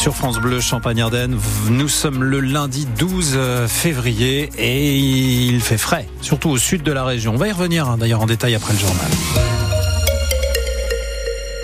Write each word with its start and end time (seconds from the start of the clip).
sur 0.00 0.16
France 0.16 0.38
Bleu 0.38 0.60
Champagne-Ardenne. 0.60 1.38
Nous 1.68 1.88
sommes 1.88 2.24
le 2.24 2.40
lundi 2.40 2.86
12 2.98 3.34
euh, 3.34 3.68
février 3.68 4.48
et 4.56 4.96
il 4.96 5.60
fait 5.60 5.76
frais, 5.76 6.08
surtout 6.22 6.48
au 6.48 6.56
sud 6.56 6.82
de 6.82 6.90
la 6.90 7.04
région. 7.04 7.34
On 7.34 7.36
va 7.36 7.48
y 7.48 7.52
revenir 7.52 7.86
hein, 7.86 7.98
d'ailleurs 7.98 8.22
en 8.22 8.26
détail 8.26 8.54
après 8.54 8.72
le 8.72 8.78
journal. 8.78 9.59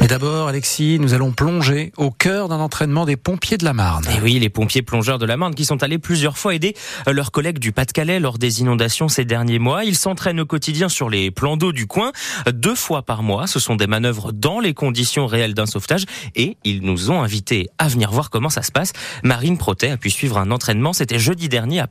Mais 0.06 0.11
d'abord, 0.11 0.46
Alexis, 0.46 0.98
nous 1.00 1.14
allons 1.14 1.32
plonger 1.32 1.90
au 1.96 2.12
cœur 2.12 2.48
d'un 2.48 2.60
entraînement 2.60 3.06
des 3.06 3.16
pompiers 3.16 3.56
de 3.56 3.64
la 3.64 3.72
Marne. 3.72 4.04
Et 4.17 4.21
oui, 4.21 4.38
les 4.38 4.48
pompiers 4.48 4.83
plongeurs 4.83 5.19
de 5.19 5.26
la 5.26 5.37
Marne 5.37 5.53
qui 5.53 5.65
sont 5.65 5.83
allés 5.83 5.98
plusieurs 5.98 6.38
fois 6.38 6.54
aider 6.54 6.76
leurs 7.08 7.33
collègues 7.33 7.58
du 7.58 7.72
Pas-de-Calais 7.72 8.21
lors 8.21 8.38
des 8.38 8.61
inondations 8.61 9.08
ces 9.08 9.24
derniers 9.24 9.58
mois. 9.58 9.83
Ils 9.83 9.97
s'entraînent 9.97 10.38
au 10.38 10.47
quotidien 10.47 10.88
sur 10.88 11.11
les 11.11 11.33
plans 11.33 11.56
d'eau 11.56 11.72
du 11.72 11.88
coin, 11.88 12.12
deux 12.47 12.76
fois 12.76 13.03
par 13.03 13.24
mois. 13.24 13.48
Ce 13.48 13.58
sont 13.58 13.74
des 13.74 13.88
manœuvres 13.88 14.30
dans 14.30 14.61
les 14.61 14.74
conditions 14.74 15.26
réelles 15.26 15.54
d'un 15.54 15.66
sauvetage 15.66 16.05
et 16.37 16.57
ils 16.62 16.83
nous 16.83 17.11
ont 17.11 17.20
invités 17.20 17.69
à 17.79 17.88
venir 17.88 18.12
voir 18.12 18.30
comment 18.30 18.48
ça 18.48 18.62
se 18.62 18.70
passe. 18.70 18.93
Marine 19.25 19.59
Protet 19.59 19.91
a 19.91 19.97
pu 19.97 20.11
suivre 20.11 20.38
un 20.38 20.52
entraînement. 20.52 20.93
C'était 20.93 21.19
jeudi 21.19 21.48
dernier 21.48 21.80
à, 21.80 21.88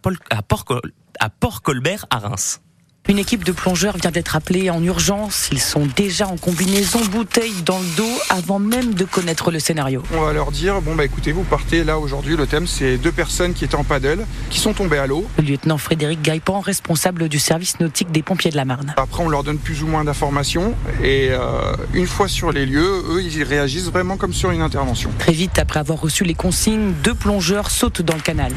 Port-Colbert 0.48 2.06
à 2.10 2.20
Reims. 2.20 2.62
Une 3.08 3.20
équipe 3.20 3.44
de 3.44 3.52
plongeurs 3.52 3.98
vient 3.98 4.10
d'être 4.10 4.36
appelée 4.36 4.72
en 4.72 4.82
urgence. 4.82 5.50
Ils 5.52 5.62
sont 5.62 5.88
déjà 5.96 6.28
en 6.28 6.38
combinaison 6.38 7.00
bouteille 7.06 7.54
dans 7.64 7.78
le 7.78 7.86
dos 7.96 8.20
avant 8.30 8.58
même 8.58 8.96
de 8.96 9.06
connaître 9.06 9.52
le 9.52 9.60
scénario. 9.60 10.02
On 10.12 10.22
va 10.22 10.34
leur 10.34 10.52
dire 10.52 10.82
bon 10.82 10.96
bah 10.96 11.06
écoutez, 11.06 11.32
vous 11.32 11.44
partez 11.44 11.84
là 11.84 12.00
aujourd'hui. 12.00 12.36
Le 12.36 12.48
thème 12.48 12.66
c'est 12.66 12.98
deux 12.98 13.12
personnes 13.12 13.54
qui 13.54 13.64
étaient 13.64 13.76
en 13.76 13.84
paddle, 13.84 14.26
qui 14.50 14.60
sont 14.60 14.74
tombées 14.74 14.98
à 14.98 15.06
l'eau. 15.06 15.24
Le 15.38 15.44
lieutenant 15.44 15.78
Frédéric 15.78 16.24
Gaipan, 16.24 16.62
responsable 16.62 17.30
du 17.30 17.38
service 17.38 17.80
nautique 17.80 18.12
des 18.12 18.24
pompiers 18.24 18.50
de 18.50 18.58
la 18.58 18.66
Marne. 18.66 18.96
Après 18.98 19.22
on 19.22 19.30
leur 19.30 19.44
donne 19.44 19.60
plus 19.60 19.84
ou 19.84 19.88
moins 19.88 20.04
d'informations 20.04 20.74
et 21.04 21.28
euh, 21.30 21.76
une 21.94 22.08
fois 22.08 22.28
sur 22.28 22.52
les 22.52 22.66
lieux, 22.66 23.04
eux 23.12 23.22
ils 23.22 23.44
réagissent 23.44 23.92
vraiment 23.92 24.18
comme 24.18 24.34
sur 24.34 24.50
une 24.50 24.62
intervention. 24.62 25.12
Très 25.20 25.32
vite 25.32 25.60
après 25.60 25.80
avoir 25.80 26.02
reçu 26.02 26.24
les 26.24 26.34
consignes, 26.34 26.94
deux 27.04 27.14
plongeurs 27.14 27.70
sautent 27.70 28.02
dans 28.02 28.16
le 28.16 28.22
canal. 28.22 28.52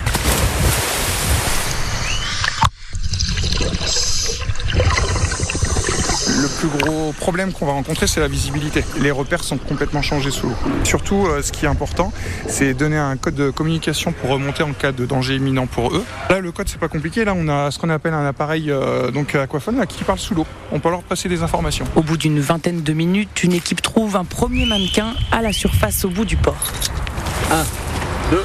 Plus 6.59 6.69
gros 6.69 7.13
problème 7.13 7.53
qu'on 7.53 7.67
va 7.67 7.73
rencontrer, 7.73 8.09
c'est 8.09 8.19
la 8.19 8.27
visibilité. 8.27 8.85
Les 9.01 9.13
repères 9.13 9.45
sont 9.45 9.59
complètement 9.59 10.03
changés 10.03 10.33
sous 10.33 10.49
l'eau. 10.49 10.57
Surtout, 10.83 11.27
euh, 11.27 11.41
ce 11.41 11.53
qui 11.53 11.67
est 11.67 11.69
important, 11.69 12.13
c'est 12.49 12.75
donner 12.75 12.97
un 12.97 13.17
code 13.17 13.37
de 13.37 13.51
communication 13.51 14.11
pour 14.11 14.31
remonter 14.31 14.65
en 14.65 14.73
cas 14.73 14.91
de 14.91 15.07
danger 15.07 15.37
imminent 15.37 15.67
pour 15.67 15.95
eux. 15.95 16.05
Là, 16.31 16.41
le 16.41 16.51
code, 16.51 16.69
c'est 16.69 16.81
pas 16.81 16.89
compliqué. 16.89 17.25
Là, 17.25 17.35
on 17.37 17.49
a 17.49 17.71
ce 17.71 17.79
qu'on 17.79 17.91
appelle 17.91 18.15
un 18.15 18.27
appareil 18.27 18.73
euh, 18.73 19.13
donc 19.13 19.37
aquaphone 19.37 19.87
qui 19.87 20.03
parle 20.03 20.19
sous 20.19 20.35
l'eau. 20.35 20.47
On 20.73 20.81
peut 20.81 20.91
leur 20.91 21.03
passer 21.03 21.29
des 21.29 21.43
informations. 21.43 21.85
Au 21.95 22.03
bout 22.03 22.17
d'une 22.17 22.41
vingtaine 22.41 22.83
de 22.83 22.93
minutes, 22.93 23.45
une 23.45 23.53
équipe 23.53 23.81
trouve 23.81 24.17
un 24.17 24.25
premier 24.25 24.67
mannequin 24.67 25.15
à 25.31 25.43
la 25.43 25.53
surface 25.53 26.05
au 26.05 26.09
bout 26.09 26.25
du 26.25 26.37
port. 26.37 26.73
Un, 27.53 27.65
deux, 28.33 28.45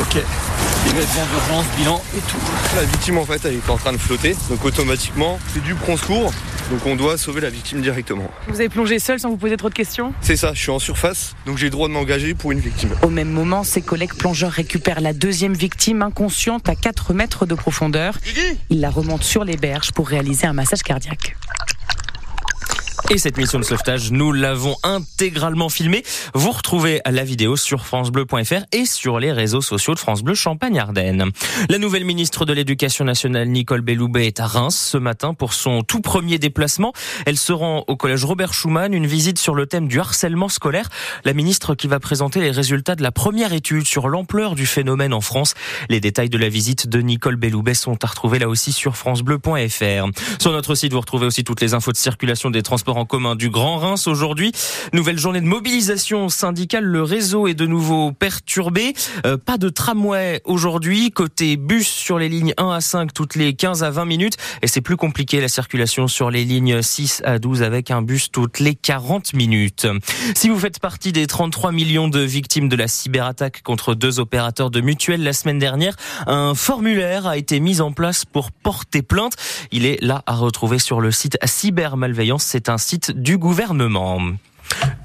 ok 0.00 0.24
d'urgence, 1.00 1.64
bilan 1.76 2.02
et 2.16 2.20
tout. 2.20 2.36
La 2.76 2.84
victime 2.84 3.18
en 3.18 3.24
fait 3.24 3.40
elle 3.44 3.54
est 3.54 3.70
en 3.70 3.76
train 3.76 3.92
de 3.92 3.98
flotter, 3.98 4.36
donc 4.48 4.64
automatiquement 4.64 5.38
c'est 5.52 5.62
du 5.62 5.74
prend 5.74 5.96
secours. 5.96 6.32
Donc 6.70 6.86
on 6.86 6.94
doit 6.94 7.18
sauver 7.18 7.40
la 7.40 7.50
victime 7.50 7.80
directement. 7.80 8.30
Vous 8.46 8.60
avez 8.60 8.68
plongé 8.68 9.00
seul 9.00 9.18
sans 9.18 9.30
vous 9.30 9.36
poser 9.36 9.56
trop 9.56 9.68
de 9.68 9.74
questions? 9.74 10.12
C'est 10.20 10.36
ça, 10.36 10.52
je 10.54 10.60
suis 10.60 10.70
en 10.70 10.78
surface, 10.78 11.34
donc 11.44 11.58
j'ai 11.58 11.66
le 11.66 11.70
droit 11.70 11.88
de 11.88 11.92
m'engager 11.92 12.34
pour 12.34 12.52
une 12.52 12.60
victime. 12.60 12.90
Au 13.02 13.10
même 13.10 13.30
moment, 13.30 13.64
ses 13.64 13.82
collègues 13.82 14.14
plongeurs 14.14 14.52
récupèrent 14.52 15.00
la 15.00 15.12
deuxième 15.12 15.54
victime 15.54 16.02
inconsciente 16.02 16.68
à 16.68 16.76
4 16.76 17.12
mètres 17.12 17.44
de 17.44 17.54
profondeur. 17.54 18.18
Ils 18.68 18.80
la 18.80 18.90
remontent 18.90 19.24
sur 19.24 19.44
les 19.44 19.56
berges 19.56 19.90
pour 19.92 20.08
réaliser 20.08 20.46
un 20.46 20.52
massage 20.52 20.82
cardiaque. 20.82 21.36
Et 23.12 23.18
cette 23.18 23.38
mission 23.38 23.58
de 23.58 23.64
sauvetage, 23.64 24.12
nous 24.12 24.30
l'avons 24.30 24.76
intégralement 24.84 25.68
filmée. 25.68 26.04
Vous 26.32 26.52
retrouvez 26.52 27.00
la 27.04 27.24
vidéo 27.24 27.56
sur 27.56 27.84
francebleu.fr 27.84 28.62
et 28.70 28.84
sur 28.84 29.18
les 29.18 29.32
réseaux 29.32 29.62
sociaux 29.62 29.94
de 29.94 29.98
France 29.98 30.22
Bleu 30.22 30.36
Champagne-Ardenne. 30.36 31.32
La 31.68 31.78
nouvelle 31.78 32.04
ministre 32.04 32.44
de 32.44 32.52
l'Éducation 32.52 33.04
nationale, 33.04 33.48
Nicole 33.48 33.80
Belloubet, 33.80 34.28
est 34.28 34.38
à 34.38 34.46
Reims 34.46 34.76
ce 34.92 34.96
matin 34.96 35.34
pour 35.34 35.54
son 35.54 35.82
tout 35.82 36.00
premier 36.00 36.38
déplacement. 36.38 36.92
Elle 37.26 37.36
se 37.36 37.52
rend 37.52 37.82
au 37.88 37.96
collège 37.96 38.24
Robert 38.24 38.54
Schumann, 38.54 38.94
une 38.94 39.08
visite 39.08 39.40
sur 39.40 39.56
le 39.56 39.66
thème 39.66 39.88
du 39.88 39.98
harcèlement 39.98 40.48
scolaire. 40.48 40.88
La 41.24 41.32
ministre 41.32 41.74
qui 41.74 41.88
va 41.88 41.98
présenter 41.98 42.38
les 42.38 42.52
résultats 42.52 42.94
de 42.94 43.02
la 43.02 43.10
première 43.10 43.52
étude 43.52 43.88
sur 43.88 44.08
l'ampleur 44.08 44.54
du 44.54 44.66
phénomène 44.66 45.14
en 45.14 45.20
France. 45.20 45.54
Les 45.88 45.98
détails 45.98 46.30
de 46.30 46.38
la 46.38 46.48
visite 46.48 46.88
de 46.88 47.00
Nicole 47.00 47.34
Belloubet 47.34 47.74
sont 47.74 48.04
à 48.04 48.06
retrouver 48.06 48.38
là 48.38 48.48
aussi 48.48 48.70
sur 48.70 48.96
francebleu.fr. 48.96 50.06
Sur 50.40 50.52
notre 50.52 50.76
site, 50.76 50.92
vous 50.92 51.00
retrouvez 51.00 51.26
aussi 51.26 51.42
toutes 51.42 51.60
les 51.60 51.74
infos 51.74 51.90
de 51.90 51.96
circulation 51.96 52.50
des 52.50 52.62
transports 52.62 52.99
en 53.00 53.06
commun 53.06 53.34
du 53.34 53.48
Grand 53.48 53.78
Reims 53.78 54.06
aujourd'hui. 54.06 54.52
Nouvelle 54.92 55.18
journée 55.18 55.40
de 55.40 55.46
mobilisation 55.46 56.28
syndicale. 56.28 56.84
Le 56.84 57.02
réseau 57.02 57.48
est 57.48 57.54
de 57.54 57.64
nouveau 57.64 58.12
perturbé. 58.12 58.92
Euh, 59.24 59.38
pas 59.38 59.56
de 59.56 59.70
tramway 59.70 60.42
aujourd'hui. 60.44 61.10
Côté 61.10 61.56
bus 61.56 61.88
sur 61.88 62.18
les 62.18 62.28
lignes 62.28 62.52
1 62.58 62.70
à 62.70 62.80
5 62.82 63.14
toutes 63.14 63.36
les 63.36 63.54
15 63.54 63.82
à 63.82 63.90
20 63.90 64.04
minutes. 64.04 64.36
Et 64.60 64.66
c'est 64.66 64.82
plus 64.82 64.98
compliqué 64.98 65.40
la 65.40 65.48
circulation 65.48 66.08
sur 66.08 66.30
les 66.30 66.44
lignes 66.44 66.82
6 66.82 67.22
à 67.24 67.38
12 67.38 67.62
avec 67.62 67.90
un 67.90 68.02
bus 68.02 68.30
toutes 68.30 68.60
les 68.60 68.74
40 68.74 69.32
minutes. 69.32 69.86
Si 70.34 70.50
vous 70.50 70.58
faites 70.58 70.78
partie 70.78 71.12
des 71.12 71.26
33 71.26 71.72
millions 71.72 72.08
de 72.08 72.20
victimes 72.20 72.68
de 72.68 72.76
la 72.76 72.86
cyberattaque 72.86 73.62
contre 73.62 73.94
deux 73.94 74.20
opérateurs 74.20 74.70
de 74.70 74.82
mutuelles 74.82 75.22
la 75.22 75.32
semaine 75.32 75.58
dernière, 75.58 75.96
un 76.26 76.54
formulaire 76.54 77.26
a 77.26 77.38
été 77.38 77.60
mis 77.60 77.80
en 77.80 77.92
place 77.92 78.26
pour 78.26 78.52
porter 78.52 79.00
plainte. 79.00 79.36
Il 79.72 79.86
est 79.86 80.02
là 80.02 80.22
à 80.26 80.34
retrouver 80.34 80.78
sur 80.78 81.00
le 81.00 81.10
site 81.10 81.38
Cybermalveillance. 81.42 82.42
C'est 82.44 82.68
un 82.68 82.76
du 82.98 83.38
gouvernement. 83.38 84.20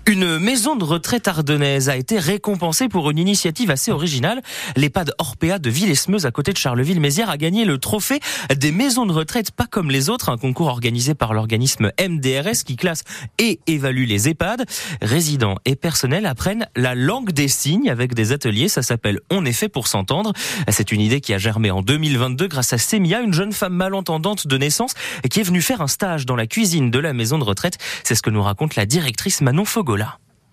Une 0.07 0.37
maison 0.37 0.75
de 0.75 0.83
retraite 0.83 1.27
ardennaise 1.27 1.89
a 1.89 1.97
été 1.97 2.19
récompensée 2.19 2.89
pour 2.89 3.09
une 3.09 3.17
initiative 3.17 3.71
assez 3.71 3.91
originale. 3.91 4.43
L'EHPAD 4.75 5.15
Orpea 5.17 5.57
de 5.57 5.71
Villesmeuse, 5.71 6.27
à 6.27 6.31
côté 6.31 6.53
de 6.53 6.57
Charleville-Mézières, 6.57 7.31
a 7.31 7.37
gagné 7.37 7.65
le 7.65 7.79
trophée 7.79 8.19
des 8.55 8.71
maisons 8.71 9.07
de 9.07 9.11
retraite 9.11 9.49
pas 9.49 9.65
comme 9.65 9.89
les 9.89 10.11
autres, 10.11 10.29
un 10.29 10.37
concours 10.37 10.67
organisé 10.67 11.15
par 11.15 11.33
l'organisme 11.33 11.91
MDRS 11.99 12.63
qui 12.63 12.75
classe 12.75 13.03
et 13.39 13.59
évalue 13.65 14.05
les 14.05 14.29
EHPAD. 14.29 14.65
Résidents 15.01 15.55
et 15.65 15.75
personnels 15.75 16.27
apprennent 16.27 16.67
la 16.75 16.93
langue 16.93 17.31
des 17.31 17.47
signes 17.47 17.89
avec 17.89 18.13
des 18.13 18.31
ateliers. 18.31 18.69
Ça 18.69 18.83
s'appelle 18.83 19.21
On 19.31 19.43
est 19.43 19.53
fait 19.53 19.69
pour 19.69 19.87
s'entendre. 19.87 20.33
C'est 20.69 20.91
une 20.91 21.01
idée 21.01 21.19
qui 21.19 21.33
a 21.33 21.39
germé 21.39 21.71
en 21.71 21.81
2022 21.81 22.45
grâce 22.45 22.73
à 22.73 22.77
Semia, 22.77 23.21
une 23.21 23.33
jeune 23.33 23.53
femme 23.53 23.73
malentendante 23.73 24.45
de 24.45 24.57
naissance 24.59 24.93
qui 25.31 25.39
est 25.39 25.43
venue 25.43 25.63
faire 25.63 25.81
un 25.81 25.87
stage 25.87 26.27
dans 26.27 26.35
la 26.35 26.45
cuisine 26.45 26.91
de 26.91 26.99
la 26.99 27.13
maison 27.13 27.39
de 27.39 27.43
retraite. 27.43 27.79
C'est 28.03 28.13
ce 28.13 28.21
que 28.21 28.29
nous 28.29 28.43
raconte 28.43 28.75
la 28.75 28.85
directrice 28.85 29.41
Manon 29.41 29.65
Fogo. 29.65 29.94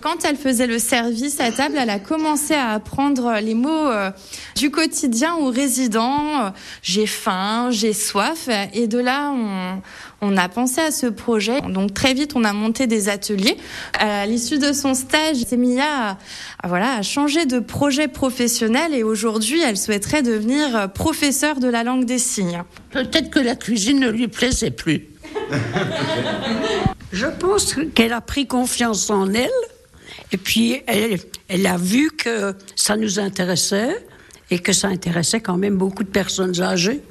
Quand 0.02 0.24
elle 0.24 0.36
faisait 0.36 0.66
le 0.66 0.80
service 0.80 1.38
à 1.38 1.52
table, 1.52 1.76
elle 1.78 1.88
a 1.88 2.00
commencé 2.00 2.54
à 2.54 2.70
apprendre 2.70 3.38
les 3.40 3.54
mots 3.54 3.70
euh, 3.70 4.10
du 4.56 4.68
quotidien 4.72 5.36
aux 5.36 5.50
résidents. 5.50 6.52
J'ai 6.82 7.06
faim, 7.06 7.68
j'ai 7.70 7.92
soif. 7.92 8.48
Et 8.74 8.88
de 8.88 8.98
là, 8.98 9.32
on, 10.20 10.36
a 10.36 10.48
pensé 10.48 10.80
à 10.80 10.90
ce 10.90 11.06
projet. 11.06 11.60
Donc 11.60 11.94
très 11.94 12.14
vite, 12.14 12.32
on 12.34 12.42
a 12.42 12.52
monté 12.52 12.88
des 12.88 13.08
ateliers. 13.08 13.56
À 13.96 14.26
l'issue 14.26 14.58
de 14.58 14.72
son 14.72 14.94
stage, 14.94 15.36
Semilla 15.36 16.16
a, 16.64 16.66
voilà, 16.66 16.96
a 16.96 17.02
changé 17.02 17.46
de 17.46 17.60
projet 17.60 18.08
professionnel 18.08 18.94
et 18.94 19.04
aujourd'hui, 19.04 19.62
elle 19.62 19.76
souhaiterait 19.76 20.22
devenir 20.22 20.90
professeure 20.92 21.60
de 21.60 21.68
la 21.68 21.84
langue 21.84 22.06
des 22.06 22.18
signes. 22.18 22.64
Peut-être 22.90 23.30
que 23.30 23.38
la 23.38 23.54
cuisine 23.54 24.00
ne 24.00 24.08
lui 24.08 24.26
plaisait 24.26 24.72
plus. 24.72 25.06
Je 27.12 27.26
pense 27.26 27.76
qu'elle 27.94 28.12
a 28.12 28.22
pris 28.22 28.46
confiance 28.46 29.10
en 29.10 29.32
elle 29.34 29.50
et 30.32 30.38
puis 30.38 30.82
elle, 30.86 31.66
a 31.66 31.76
vu 31.76 32.10
que 32.10 32.54
ça 32.74 32.96
nous 32.96 33.20
intéressait 33.20 34.06
et 34.50 34.58
que 34.58 34.72
ça 34.72 34.88
intéressait 34.88 35.40
quand 35.40 35.58
même 35.58 35.76
beaucoup 35.76 36.04
de 36.04 36.08
personnes 36.08 36.60
âgées 36.60 37.02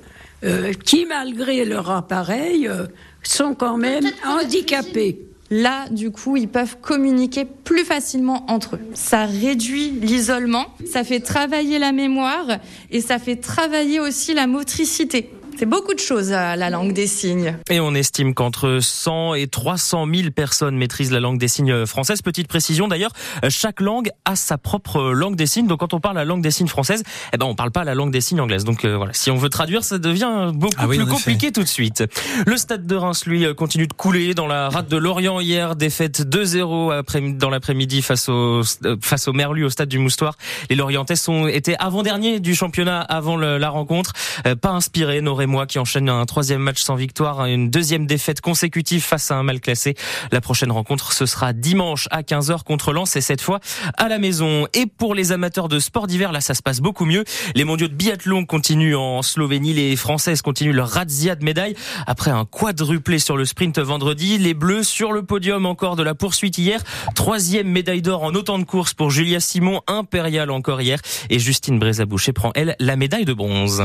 euh, 0.43 0.73
qui, 0.73 1.05
malgré 1.05 1.65
leur 1.65 1.91
appareil, 1.91 2.67
euh, 2.67 2.87
sont 3.21 3.53
quand 3.53 3.77
même 3.77 4.05
handicapées. 4.25 5.19
Là, 5.51 5.87
du 5.91 6.11
coup, 6.11 6.37
ils 6.37 6.47
peuvent 6.47 6.77
communiquer 6.81 7.45
plus 7.45 7.83
facilement 7.83 8.45
entre 8.49 8.77
eux. 8.77 8.79
Ça 8.93 9.25
réduit 9.25 9.91
l'isolement, 10.01 10.73
ça 10.89 11.03
fait 11.03 11.19
travailler 11.19 11.77
la 11.77 11.91
mémoire 11.91 12.47
et 12.89 13.01
ça 13.01 13.19
fait 13.19 13.35
travailler 13.35 13.99
aussi 13.99 14.33
la 14.33 14.47
motricité. 14.47 15.29
C'est 15.57 15.65
beaucoup 15.65 15.93
de 15.93 15.99
choses, 15.99 16.31
euh, 16.31 16.55
la 16.55 16.69
langue 16.69 16.93
des 16.93 17.07
signes. 17.07 17.55
Et 17.69 17.79
on 17.79 17.93
estime 17.93 18.33
qu'entre 18.33 18.79
100 18.81 19.35
et 19.35 19.47
300 19.47 20.07
000 20.11 20.31
personnes 20.31 20.75
maîtrisent 20.75 21.11
la 21.11 21.19
langue 21.19 21.37
des 21.37 21.47
signes 21.47 21.85
française. 21.85 22.21
Petite 22.21 22.47
précision 22.47 22.87
d'ailleurs, 22.87 23.11
chaque 23.49 23.79
langue 23.79 24.09
a 24.25 24.35
sa 24.35 24.57
propre 24.57 25.11
langue 25.11 25.35
des 25.35 25.45
signes. 25.45 25.67
Donc 25.67 25.79
quand 25.79 25.93
on 25.93 25.99
parle 25.99 26.15
la 26.15 26.25
langue 26.25 26.41
des 26.41 26.51
signes 26.51 26.67
française, 26.67 27.03
eh 27.33 27.37
ben 27.37 27.45
on 27.45 27.55
parle 27.55 27.71
pas 27.71 27.83
la 27.83 27.95
langue 27.95 28.11
des 28.11 28.21
signes 28.21 28.41
anglaise. 28.41 28.63
Donc 28.63 28.85
euh, 28.85 28.95
voilà, 28.97 29.13
si 29.13 29.29
on 29.29 29.35
veut 29.35 29.49
traduire, 29.49 29.83
ça 29.83 29.97
devient 29.97 30.51
beaucoup 30.53 30.73
ah 30.77 30.87
plus 30.87 31.05
compliqué 31.05 31.51
tout 31.51 31.63
de 31.63 31.67
suite. 31.67 32.03
Le 32.45 32.57
stade 32.57 32.87
de 32.87 32.95
Reims, 32.95 33.25
lui, 33.25 33.45
euh, 33.45 33.53
continue 33.53 33.87
de 33.87 33.93
couler 33.93 34.33
dans 34.33 34.47
la 34.47 34.69
rate 34.69 34.89
de 34.89 34.97
Lorient 34.97 35.39
hier, 35.39 35.75
défaite 35.75 36.21
2-0 36.21 37.37
dans 37.37 37.49
l'après-midi 37.49 38.01
face 38.01 38.29
au 38.29 38.61
face 39.01 39.27
au 39.27 39.33
Merlu 39.33 39.65
au 39.65 39.69
stade 39.69 39.89
du 39.89 39.99
Moustoir. 39.99 40.35
Les 40.69 40.75
Lorientais 40.75 41.15
sont 41.15 41.47
étaient 41.47 41.75
avant-derniers 41.77 42.39
du 42.39 42.55
championnat 42.55 43.01
avant 43.01 43.37
la 43.37 43.69
rencontre, 43.69 44.13
pas 44.61 44.69
inspirés, 44.69 45.21
n'auraient 45.21 45.40
Rémois 45.41 45.65
qui 45.65 45.79
enchaîne 45.79 46.07
un 46.07 46.23
troisième 46.27 46.61
match 46.61 46.83
sans 46.83 46.93
victoire, 46.93 47.47
une 47.47 47.71
deuxième 47.71 48.05
défaite 48.05 48.41
consécutive 48.41 49.01
face 49.01 49.31
à 49.31 49.37
un 49.37 49.41
mal 49.41 49.59
classé. 49.59 49.95
La 50.31 50.39
prochaine 50.39 50.71
rencontre, 50.71 51.13
ce 51.13 51.25
sera 51.25 51.51
dimanche 51.51 52.07
à 52.11 52.21
15h 52.21 52.61
contre 52.63 52.93
Lens 52.93 53.15
et 53.15 53.21
cette 53.21 53.41
fois 53.41 53.59
à 53.97 54.07
la 54.07 54.19
maison. 54.19 54.67
Et 54.75 54.85
pour 54.85 55.15
les 55.15 55.31
amateurs 55.31 55.67
de 55.67 55.79
sport 55.79 56.05
d'hiver, 56.05 56.31
là, 56.31 56.41
ça 56.41 56.53
se 56.53 56.61
passe 56.61 56.79
beaucoup 56.79 57.05
mieux. 57.05 57.23
Les 57.55 57.63
mondiaux 57.63 57.87
de 57.87 57.95
biathlon 57.95 58.45
continuent 58.45 58.95
en 58.95 59.23
Slovénie. 59.23 59.73
Les 59.73 59.95
Françaises 59.95 60.43
continuent 60.43 60.75
leur 60.75 60.89
razzia 60.89 61.35
de 61.35 61.43
médailles. 61.43 61.75
Après 62.05 62.29
un 62.29 62.45
quadruplé 62.45 63.17
sur 63.17 63.35
le 63.35 63.45
sprint 63.45 63.79
vendredi, 63.79 64.37
les 64.37 64.53
Bleus 64.53 64.83
sur 64.83 65.11
le 65.11 65.23
podium 65.23 65.65
encore 65.65 65.95
de 65.95 66.03
la 66.03 66.13
poursuite 66.13 66.59
hier. 66.59 66.83
Troisième 67.15 67.67
médaille 67.67 68.03
d'or 68.03 68.21
en 68.21 68.35
autant 68.35 68.59
de 68.59 68.63
courses 68.63 68.93
pour 68.93 69.09
Julia 69.09 69.39
Simon, 69.39 69.81
impériale 69.87 70.51
encore 70.51 70.81
hier. 70.81 70.99
Et 71.31 71.39
Justine 71.39 71.79
Brézaboucher 71.79 72.31
prend, 72.31 72.51
elle, 72.53 72.75
la 72.77 72.95
médaille 72.95 73.25
de 73.25 73.33
bronze. 73.33 73.81